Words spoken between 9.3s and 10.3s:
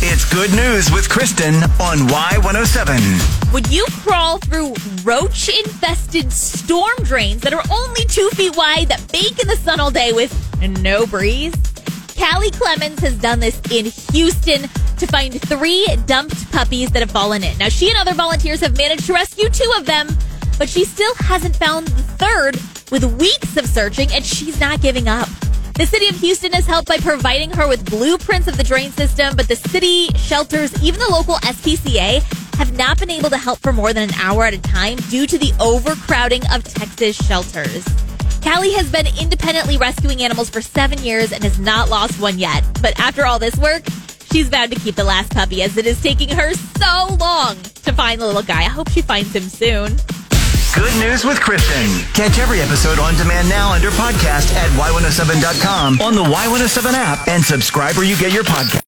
in the sun all day